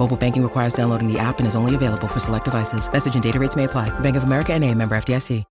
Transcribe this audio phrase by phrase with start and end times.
[0.00, 2.90] Mobile banking requires downloading the app and is only available for select devices.
[2.90, 3.90] Message and data rates may apply.
[4.00, 5.44] Bank of America and a member FDIC.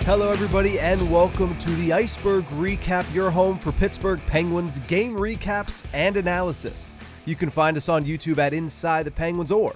[0.00, 5.84] Hello, everybody, and welcome to the Ice-Burgh Recap, your home for Pittsburgh Penguins game recaps
[5.92, 6.90] and analysis.
[7.28, 9.74] You can find us on YouTube at Inside the Penguins or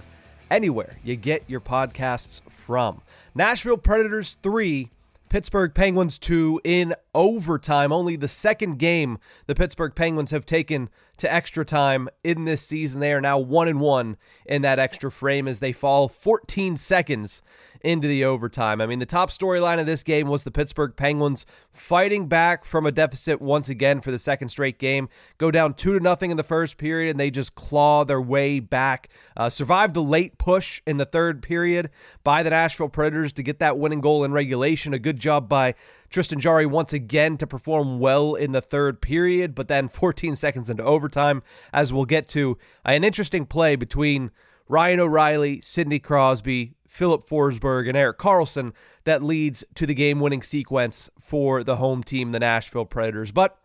[0.51, 3.03] anywhere you get your podcasts from.
[3.35, 4.89] Nashville Predators 3,
[5.29, 7.93] Pittsburgh Penguins 2 in overtime.
[7.93, 10.89] Only the second game the Pittsburgh Penguins have taken
[11.23, 13.01] to extra time in this season.
[13.01, 17.43] They are now 1 and 1 in that extra frame as they fall 14 seconds
[17.83, 18.81] into the overtime.
[18.81, 22.87] I mean, the top storyline of this game was the Pittsburgh Penguins fighting back from
[22.87, 25.09] a deficit once again for the second straight game.
[25.39, 28.61] Go down two to nothing in the first period, and they just claw their way
[28.61, 29.09] back.
[29.37, 31.91] Uh, survived a late push in the third period
[32.23, 34.95] by the Nashville Predators to get that winning goal in regulation.
[34.95, 35.75] A good job by
[36.13, 40.71] Tristan Jarry once again to perform well in the third period, but then 14 seconds
[40.71, 44.31] into overtime, as we'll get to, uh, an interesting play between
[44.69, 48.73] Ryan O'Reilly, Sidney Crosby, Filip Forsberg, and Erik Karlsson
[49.05, 53.33] that leads to the game winning sequence for the home team, the Nashville Predators.
[53.33, 53.59] But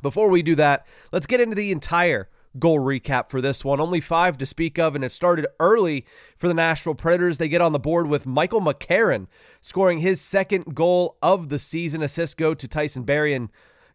[0.00, 2.28] before we do that, let's get into the entire
[2.60, 3.80] goal recap for this one.
[3.80, 6.04] Only five to speak of, and it started early
[6.36, 7.38] for the Nashville Predators.
[7.38, 9.26] They get on the board with Michael McCarron
[9.60, 12.02] scoring his second goal of the season.
[12.02, 13.48] Assists go to Tyson Barrie and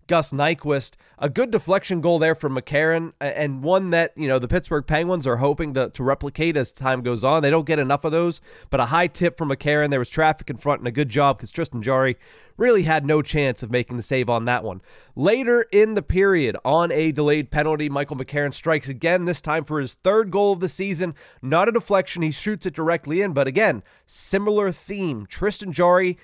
[0.07, 0.93] Gus Nyquist.
[1.17, 5.25] A good deflection goal there from McCarron, and one that, you know, the Pittsburgh Penguins
[5.25, 7.41] are hoping to, to replicate as time goes on.
[7.41, 9.89] They don't get enough of those, but a high tip from McCarron.
[9.89, 12.17] There was traffic in front and a good job because Tristan Jarry
[12.57, 14.81] really had no chance of making the save on that one.
[15.15, 19.79] Later in the period, on a delayed penalty, Michael McCarron strikes again, this time for
[19.79, 21.15] his third goal of the season.
[21.41, 25.25] Not a deflection, he shoots it directly in, but again, similar theme.
[25.25, 26.17] Tristan Jarry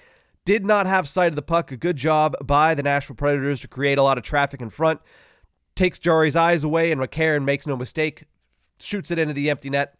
[0.46, 1.72] did not have sight of the puck.
[1.72, 5.00] A good job by the Nashville Predators to create a lot of traffic in front.
[5.76, 8.26] Takes Jarry's eyes away, and McCarron makes no mistake,
[8.80, 9.96] shoots it into the empty net,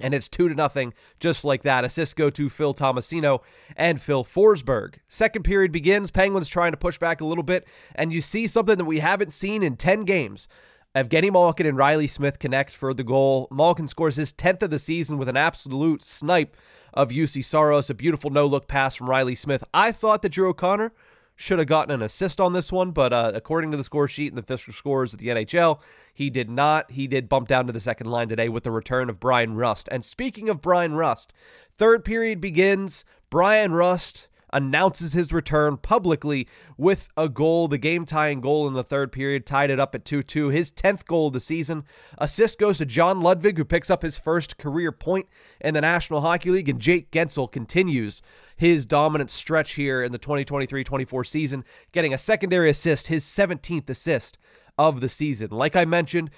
[0.00, 1.84] and it's two to nothing, just like that.
[1.84, 3.40] Assists go to Phil Tomasino
[3.76, 4.94] and Phil Forsberg.
[5.08, 6.10] Second period begins.
[6.10, 9.32] Penguins trying to push back a little bit, and you see something that we haven't
[9.32, 10.48] seen in 10 games.
[10.94, 13.48] Evgeny Malkin and Riley Smith connect for the goal.
[13.50, 16.54] Malkin scores his 10th of the season with an absolute snipe
[16.92, 17.88] of Juuse Saros.
[17.88, 19.64] A beautiful no look pass from Riley Smith.
[19.72, 20.92] I thought that Drew O'Connor
[21.34, 24.28] should have gotten an assist on this one, but uh, according to the score sheet
[24.28, 25.80] and the official scores at the NHL,
[26.12, 26.90] he did not.
[26.90, 29.88] He did bump down to the second line today with the return of Bryan Rust.
[29.90, 31.32] And speaking of Bryan Rust,
[31.78, 33.06] third period begins.
[33.30, 36.46] Bryan Rust announces his return publicly
[36.76, 40.04] with a goal, the game tying goal in the third period, tied it up at
[40.04, 40.48] 2 2.
[40.48, 41.84] His 10th goal of the season.
[42.18, 45.26] Assist goes to John Ludvig, who picks up his first career point
[45.60, 48.22] in the National Hockey League, and Jake Guentzel continues
[48.56, 53.88] his dominant stretch here in the 2023 24 season, getting a secondary assist, his 17th
[53.90, 54.38] assist
[54.78, 55.50] of the season.
[55.50, 56.30] Like I mentioned,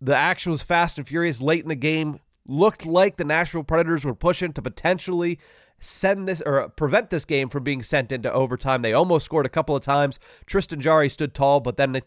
[0.00, 2.20] the action was fast and furious late in the game.
[2.50, 5.38] Looked like the Nashville Predators were pushing to potentially
[5.78, 8.82] send this or prevent this game from being sent into overtime.
[8.82, 10.18] They almost scored a couple of times.
[10.46, 12.02] Tristan Jarry stood tall, but then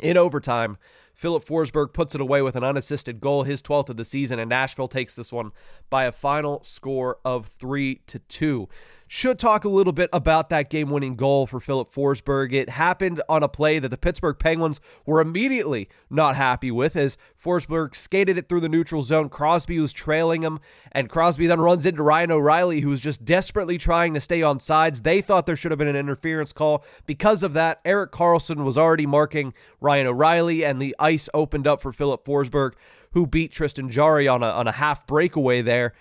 [0.00, 0.76] in overtime,
[1.14, 4.48] Filip Forsberg puts it away with an unassisted goal, his 12th of the season, and
[4.48, 5.50] Nashville takes this one
[5.88, 8.68] by a final score of 3 to 2.
[9.12, 12.52] Should talk a little bit about that game winning goal for Filip Forsberg.
[12.52, 17.18] It happened on a play that the Pittsburgh Penguins were immediately not happy with as
[17.36, 19.28] Forsberg skated it through the neutral zone.
[19.28, 20.60] Crosby was trailing him,
[20.92, 24.60] and Crosby then runs into Ryan O'Reilly, who was just desperately trying to stay on
[24.60, 25.02] sides.
[25.02, 26.84] They thought there should have been an interference call.
[27.04, 31.82] Because of that, Erik Karlsson was already marking Ryan O'Reilly, and the ice opened up
[31.82, 32.74] for Filip Forsberg,
[33.10, 35.94] who beat Tristan Jarry on a, on a half breakaway there.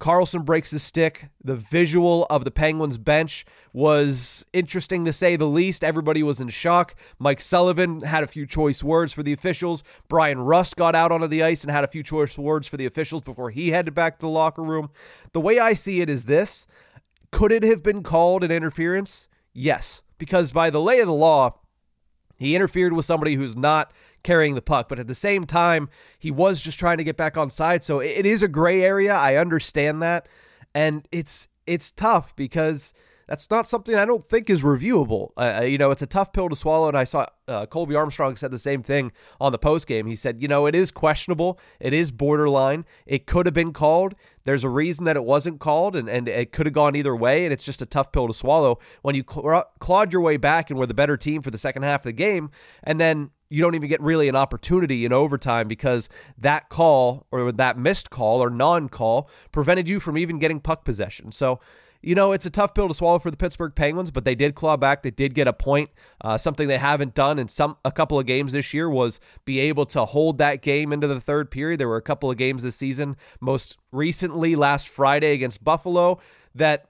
[0.00, 1.28] Karlsson breaks his stick.
[1.44, 5.84] The visual of the Penguins bench was interesting to say the least.
[5.84, 6.94] Everybody was in shock.
[7.18, 9.84] Mike Sullivan had a few choice words for the officials.
[10.08, 12.86] Bryan Rust got out onto the ice and had a few choice words for the
[12.86, 14.90] officials before he headed back to the locker room.
[15.32, 16.66] The way I see it is this
[17.30, 19.28] could it have been called an interference?
[19.52, 21.58] Yes, because by the lay of the law,
[22.36, 25.88] he interfered with somebody who's not carrying the puck, but at the same time,
[26.18, 27.82] he was just trying to get back on side.
[27.82, 29.14] So it is a gray area.
[29.14, 30.28] I understand that,
[30.74, 32.92] and it's it's tough because
[33.30, 35.30] that's not something I don't think is reviewable.
[35.36, 36.88] Uh, you know, it's a tough pill to swallow.
[36.88, 40.06] And I saw uh, Colby Armstrong said the same thing on the post game.
[40.06, 41.56] He said, you know, it is questionable.
[41.78, 42.84] It is borderline.
[43.06, 44.16] It could have been called.
[44.42, 47.44] There's a reason that it wasn't called, and, and it could have gone either way.
[47.44, 50.68] And it's just a tough pill to swallow when you cl- clawed your way back
[50.68, 52.50] and were the better team for the second half of the game.
[52.82, 56.08] And then you don't even get really an opportunity in overtime because
[56.38, 60.84] that call or that missed call or non call prevented you from even getting puck
[60.84, 61.32] possession.
[61.32, 61.60] So,
[62.00, 64.54] you know, it's a tough pill to swallow for the Pittsburgh Penguins, but they did
[64.54, 65.02] claw back.
[65.02, 65.90] They did get a point.
[66.20, 69.58] Uh, something they haven't done in some a couple of games this year was be
[69.58, 71.80] able to hold that game into the third period.
[71.80, 76.20] There were a couple of games this season, most recently last Friday against Buffalo,
[76.54, 76.89] that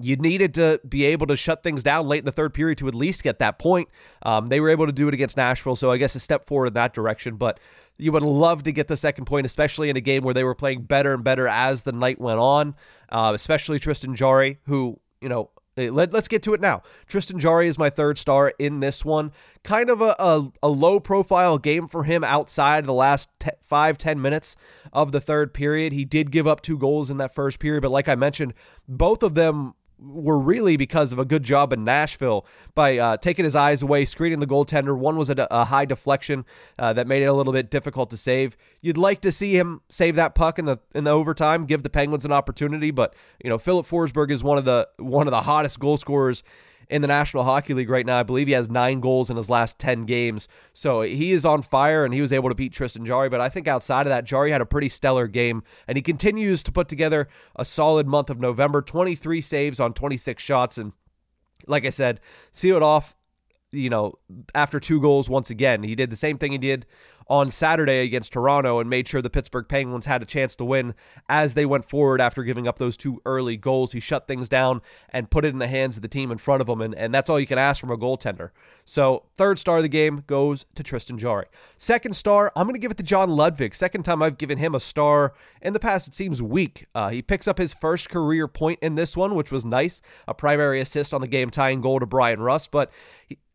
[0.00, 2.88] you needed to be able to shut things down late in the third period to
[2.88, 3.88] at least get that point.
[4.22, 6.68] Um, they were able to do it against Nashville, so I guess a step forward
[6.68, 7.36] in that direction.
[7.36, 7.60] But
[7.98, 10.54] you would love to get the second point, especially in a game where they were
[10.54, 12.74] playing better and better as the night went on.
[13.08, 16.82] Uh, especially Tristan Jarry, who you know let, us get to it now.
[17.06, 19.32] Tristan Jarry is my third star in this one.
[19.62, 23.98] Kind of a, a, a low profile game for him outside the last te- five,
[23.98, 24.56] 10 minutes
[24.92, 25.92] of the third period.
[25.92, 28.54] He did give up two goals in that first period, but like I mentioned,
[28.86, 33.44] both of them were really because of a good job in Nashville by uh, taking
[33.44, 34.96] his eyes away, screening the goaltender.
[34.96, 36.44] One was a, a high deflection
[36.78, 38.56] uh, that made it a little bit difficult to save.
[38.80, 41.90] You'd like to see him save that puck in the in the overtime, give the
[41.90, 45.42] Penguins an opportunity, but you know Filip Forsberg is one of the one of the
[45.42, 46.42] hottest goal scorers
[46.88, 48.20] in the National Hockey League right now.
[48.20, 50.48] I believe he has nine goals in his last 10 games.
[50.72, 53.28] So he is on fire and he was able to beat Tristan Jarry.
[53.28, 56.62] But I think outside of that, Jarry had a pretty stellar game and he continues
[56.64, 60.78] to put together a solid month of November 23 saves on 26 shots.
[60.78, 60.92] And
[61.66, 62.20] like I said,
[62.52, 63.16] sealed off
[63.74, 64.14] you know,
[64.54, 65.82] after two goals once again.
[65.82, 66.86] He did the same thing he did
[67.28, 70.94] on Saturday against Toronto and made sure the Pittsburgh Penguins had a chance to win
[71.28, 73.92] as they went forward after giving up those two early goals.
[73.92, 76.60] He shut things down and put it in the hands of the team in front
[76.60, 78.50] of him, and, and that's all you can ask from a goaltender.
[78.84, 81.46] So, third star of the game goes to Tristan Jarry.
[81.76, 83.74] Second star, I'm going to give it to John Ludvig.
[83.74, 86.86] Second time I've given him a star in the past, it seems weak.
[86.94, 90.02] Uh, he picks up his first career point in this one, which was nice.
[90.28, 92.90] A primary assist on the game tying goal to Bryan Rust, but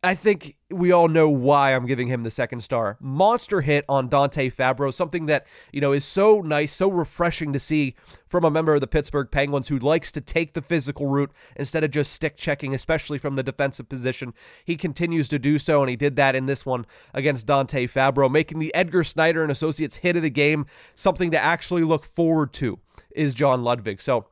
[0.02, 2.96] I think we all know why I'm giving him the second star.
[3.00, 7.58] Monster hit on Dante Fabbro, something that, you know, is so nice, so refreshing to
[7.58, 7.94] see
[8.26, 11.84] from a member of the Pittsburgh Penguins who likes to take the physical route instead
[11.84, 14.32] of just stick checking, especially from the defensive position.
[14.64, 18.30] He continues to do so, and he did that in this one against Dante Fabbro,
[18.30, 20.64] making the Edgar Snyder and Associates hit of the game
[20.94, 22.78] something to actually look forward to
[23.14, 24.00] is John Ludvig.
[24.00, 24.28] So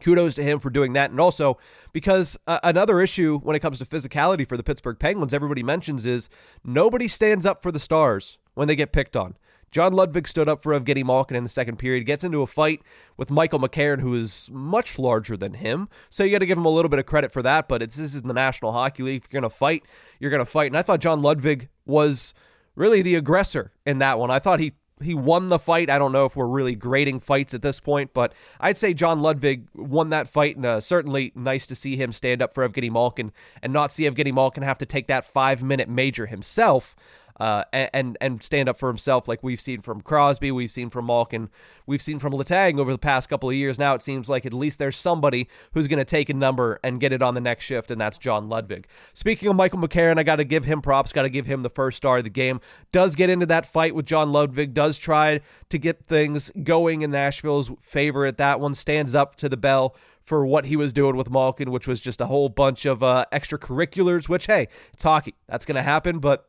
[0.00, 1.10] kudos to him for doing that.
[1.10, 1.58] And also
[1.92, 6.06] because uh, another issue when it comes to physicality for the Pittsburgh Penguins, everybody mentions
[6.06, 6.28] is
[6.64, 9.36] nobody stands up for the stars when they get picked on.
[9.70, 12.80] John Ludvig stood up for Evgeny Malkin in the second period, gets into a fight
[13.16, 15.88] with Michael McCarron, who is much larger than him.
[16.08, 17.68] So you got to give him a little bit of credit for that.
[17.68, 19.24] But it's this is the National Hockey League.
[19.24, 19.84] If you're going to fight,
[20.18, 20.68] you're going to fight.
[20.68, 22.32] And I thought John Ludvig was
[22.74, 24.30] really the aggressor in that one.
[24.30, 25.90] I thought he he won the fight.
[25.90, 29.20] I don't know if we're really grading fights at this point, but I'd say John
[29.20, 32.90] Ludvig won that fight, and uh, certainly nice to see him stand up for Evgeny
[32.90, 36.94] Malkin and not see Evgeny Malkin have to take that five minute major himself
[37.40, 41.06] uh, and and stand up for himself, like we've seen from Crosby, we've seen from
[41.06, 41.50] Malkin,
[41.86, 43.78] we've seen from Letang over the past couple of years.
[43.78, 47.00] Now it seems like at least there's somebody who's going to take a number and
[47.00, 48.86] get it on the next shift, and that's John Ludvig.
[49.14, 51.70] Speaking of Michael McCarron, I got to give him props, got to give him the
[51.70, 52.60] first star of the game.
[52.92, 54.74] Does get into that fight with John Ludvig.
[54.74, 59.48] does try to get things going in Nashville's favor at that one, stands up to
[59.48, 59.94] the bell
[60.28, 63.24] for what he was doing with Malkin, which was just a whole bunch of uh,
[63.32, 65.34] extracurriculars, which, hey, it's hockey.
[65.48, 66.47] That's going to happen, but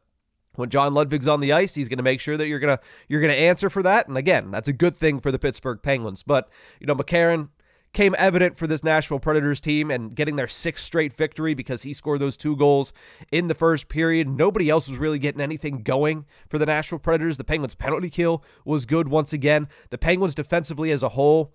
[0.56, 2.84] when John Ludvig's on the ice, he's going to make sure that you're going to
[3.08, 4.08] you're going to answer for that.
[4.08, 6.24] And again, that's a good thing for the Pittsburgh Penguins.
[6.24, 7.50] But you know, McCarron
[7.94, 11.94] came evident for this Nashville Predators team and getting their sixth straight victory because he
[11.94, 12.94] scored those two goals
[13.32, 14.27] in the first period.
[14.27, 17.38] Nobody else was really getting anything going for the Nashville Predators.
[17.38, 19.68] The Penguins' penalty kill was good once again.
[19.89, 21.53] The Penguins defensively as a whole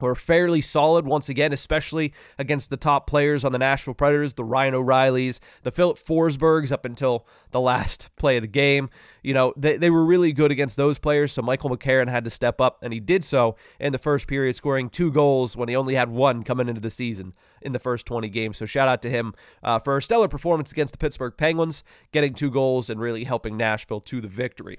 [0.00, 4.44] were fairly solid once again, especially against the top players on the Nashville Predators, the
[4.44, 8.90] Ryan O'Reillys, the Filip Forsbergs up until the last play of the game.
[9.22, 12.30] You know, they, they were really good against those players, so Michael McCarron had to
[12.30, 15.76] step up, and he did so in the first period, scoring two goals when he
[15.76, 17.32] only had one coming into the season
[17.62, 18.58] in the first 20 games.
[18.58, 22.34] So shout out to him uh, for a stellar performance against the Pittsburgh Penguins, getting
[22.34, 24.78] two goals and really helping Nashville to the victory.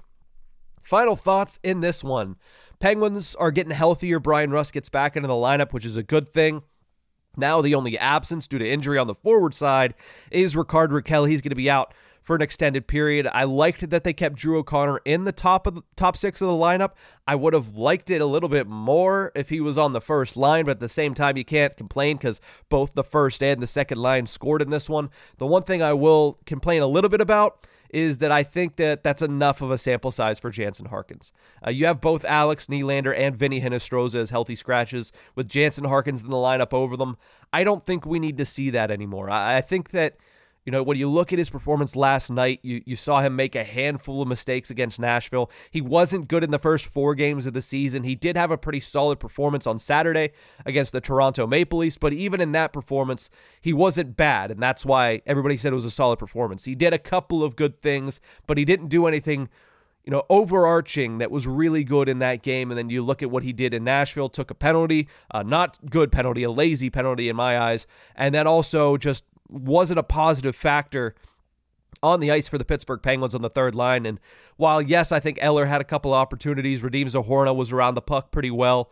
[0.86, 2.36] Final thoughts in this one.
[2.78, 4.20] Penguins are getting healthier.
[4.20, 6.62] Bryan Rust gets back into the lineup, which is a good thing.
[7.36, 9.94] Now, the only absence due to injury on the forward side
[10.30, 11.28] is Rickard Rakell.
[11.28, 11.92] He's going to be out
[12.22, 13.28] for an extended period.
[13.32, 16.48] I liked that they kept Drew O'Connor in the top of the top six of
[16.48, 16.92] the lineup.
[17.24, 20.36] I would have liked it a little bit more if he was on the first
[20.36, 23.66] line, but at the same time, you can't complain because both the first and the
[23.68, 25.10] second line scored in this one.
[25.38, 27.64] The one thing I will complain a little bit about
[27.96, 31.32] is that I think that that's enough of a sample size for Jansen Harkins.
[31.66, 36.22] Uh, you have both Alex Nylander and Vinny Hinostroza as healthy scratches, with Jansen Harkins
[36.22, 37.16] in the lineup over them.
[37.54, 39.30] I don't think we need to see that anymore.
[39.30, 40.18] I, I think that
[40.66, 43.54] you know, when you look at his performance last night, you, you saw him make
[43.54, 45.48] a handful of mistakes against Nashville.
[45.70, 48.02] He wasn't good in the first four games of the season.
[48.02, 50.32] He did have a pretty solid performance on Saturday
[50.66, 53.30] against the Toronto Maple Leafs, but even in that performance,
[53.60, 56.64] he wasn't bad, and that's why everybody said it was a solid performance.
[56.64, 59.48] He did a couple of good things, but he didn't do anything
[60.04, 62.70] you know, overarching that was really good in that game.
[62.70, 65.78] And then you look at what he did in Nashville, took a penalty, a not
[65.90, 70.56] good penalty, a lazy penalty in my eyes, and then also just wasn't a positive
[70.56, 71.14] factor
[72.02, 74.06] on the ice for the Pittsburgh Penguins on the third line.
[74.06, 74.20] And
[74.56, 78.02] while, yes, I think Eller had a couple of opportunities, Radim Zohorna was around the
[78.02, 78.90] puck pretty well.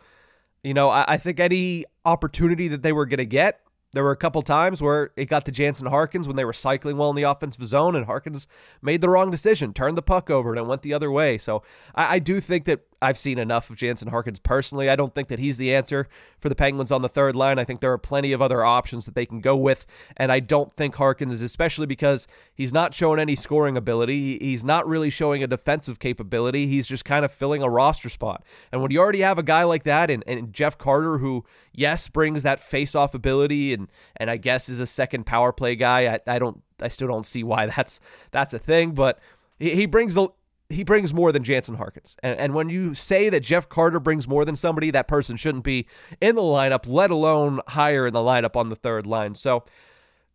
[0.63, 3.61] You know, I, I think any opportunity that they were going to get,
[3.93, 6.97] there were a couple times where it got to Jansen Harkins when they were cycling
[6.97, 8.45] well in the offensive zone, and Harkins
[8.81, 11.37] made the wrong decision, turned the puck over, and it went the other way.
[11.37, 14.89] So I, I do think that I've seen enough of Jansen Harkins personally.
[14.89, 16.07] I don't think that he's the answer
[16.39, 17.59] for the Penguins on the third line.
[17.59, 19.85] I think there are plenty of other options that they can go with,
[20.17, 24.39] and I don't think Harkins, especially because he's not showing any scoring ability.
[24.39, 26.67] He's not really showing a defensive capability.
[26.67, 28.43] He's just kind of filling a roster spot.
[28.71, 32.07] And when you already have a guy like that, and, and Jeff Carter, who yes
[32.07, 36.15] brings that face-off ability, and and I guess is a second power play guy.
[36.15, 37.99] I, I don't, I still don't see why that's
[38.31, 39.19] that's a thing, but
[39.59, 40.29] he, he brings the
[40.69, 42.15] he brings more than Jansen Harkins.
[42.23, 45.63] And, and when you say that Jeff Carter brings more than somebody, that person shouldn't
[45.63, 45.87] be
[46.19, 49.35] in the lineup, let alone higher in the lineup on the third line.
[49.35, 49.63] So,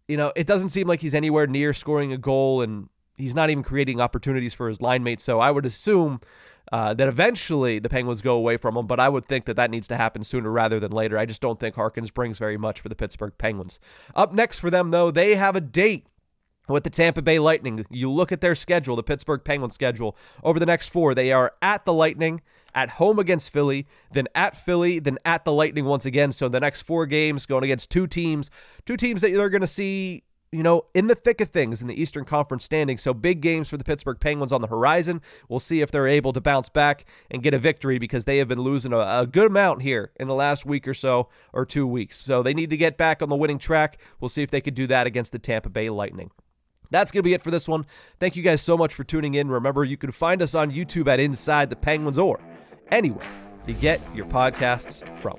[0.06, 3.50] you know, it doesn't seem like he's anywhere near scoring a goal, and he's not
[3.50, 5.24] even creating opportunities for his line mates.
[5.24, 6.20] So I would assume
[6.72, 9.70] uh, that eventually the Penguins go away from him, but I would think that that
[9.70, 11.18] needs to happen sooner rather than later.
[11.18, 13.80] I just don't think Harkins brings very much for the Pittsburgh Penguins.
[14.14, 16.06] Up next for them, though, they have a date
[16.70, 17.84] with the Tampa Bay Lightning.
[17.90, 21.14] You look at their schedule, the Pittsburgh Penguins schedule, over the next four.
[21.14, 22.40] They are at the Lightning,
[22.74, 26.32] at home against Philly, then at Philly, then at the Lightning once again.
[26.32, 28.50] So the next four games going against two teams,
[28.86, 31.86] two teams that you're going to see, you know, in the thick of things in
[31.86, 33.02] the Eastern Conference standings.
[33.02, 35.20] So big games for the Pittsburgh Penguins on the horizon.
[35.48, 38.48] We'll see if they're able to bounce back and get a victory because they have
[38.48, 41.86] been losing a, a good amount here in the last week or so or two
[41.86, 42.20] weeks.
[42.24, 44.00] So they need to get back on the winning track.
[44.20, 46.30] We'll see if they can do that against the Tampa Bay Lightning.
[46.90, 47.86] That's going to be it for this one.
[48.18, 49.48] Thank you guys so much for tuning in.
[49.48, 52.40] Remember, you can find us on YouTube at Inside the Penguins or
[52.90, 53.26] anywhere
[53.66, 55.36] you get your podcasts from.